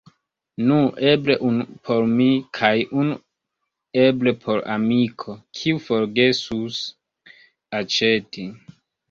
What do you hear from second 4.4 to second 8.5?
por amiko kiu forgesus aĉeti.